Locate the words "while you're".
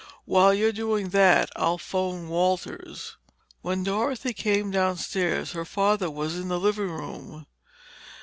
0.25-0.71